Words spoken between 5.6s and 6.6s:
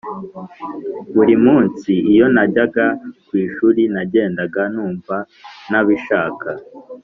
ntabishaka